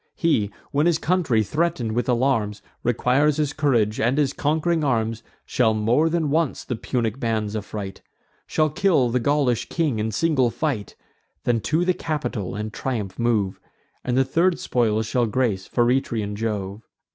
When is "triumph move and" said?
12.71-14.17